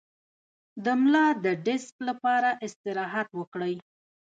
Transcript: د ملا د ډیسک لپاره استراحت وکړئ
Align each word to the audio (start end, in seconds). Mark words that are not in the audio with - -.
د 0.83 0.85
ملا 1.01 1.27
د 1.45 1.47
ډیسک 1.65 1.95
لپاره 2.09 2.49
استراحت 2.65 3.27
وکړئ 3.39 3.75